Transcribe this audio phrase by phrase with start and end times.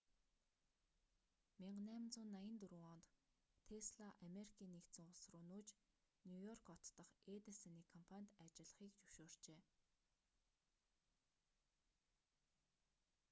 [1.65, 3.03] 1884 онд
[3.67, 5.67] тесла америкийн нэгдсэн улс руу нүүж
[6.27, 9.59] нью-йорк хот дахь эдисоны компанид ажиллахыг зөвшөөрчээ